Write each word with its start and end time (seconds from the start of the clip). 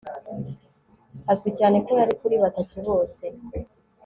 Azwi 1.31 1.49
cyane 1.59 1.77
ko 1.85 1.91
yari 1.99 2.13
kuri 2.21 2.35
Batatu 2.43 2.75
bose 2.87 3.23